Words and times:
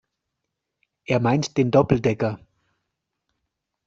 Er 1.05 1.19
meint 1.19 1.57
den 1.57 1.69
Doppeldecker. 1.69 2.39